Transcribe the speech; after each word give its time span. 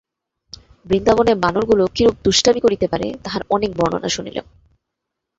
বৃন্দাবনে 0.85 1.33
বানরগুলা 1.35 1.85
কিরূপ 1.95 2.15
দুষ্টামি 2.23 2.59
করিতে 2.59 2.85
পারে, 2.87 3.07
তাহার 3.23 3.41
অনেক 3.49 3.71
বর্ণনা 3.75 4.09
শুনিলাম। 4.09 4.45